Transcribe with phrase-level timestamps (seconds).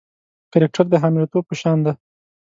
[0.51, 1.93] کرکټر د حامله توب په شان دی.